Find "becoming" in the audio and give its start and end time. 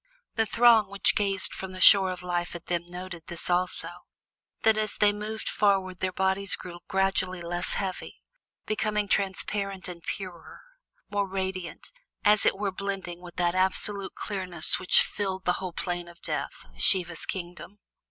8.65-9.07